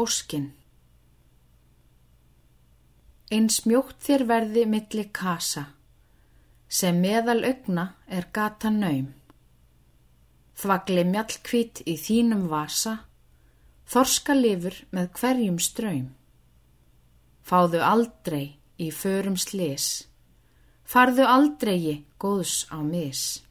[0.00, 0.50] óskin.
[3.30, 5.68] Eins mjótt þér verði milli kasa,
[6.66, 9.12] sem meðal augna er gata naum.
[10.60, 12.96] Þvagli mjallkvít í þínum vasa,
[13.90, 16.08] þorska lifur með hverjum ströym.
[17.46, 20.08] Fáðu aldrei í förum slis,
[20.84, 23.42] farðu aldrei góðs á mis.